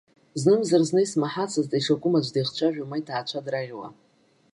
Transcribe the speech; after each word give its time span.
Знымзар-зны 0.41 1.01
исмаҳацызт 1.03 1.71
ишакәым 1.73 2.13
аӡәы 2.17 2.31
дихцәажәо, 2.35 2.83
ма 2.89 2.95
иҭаацәа 2.99 3.45
драӷьуа. 3.45 3.87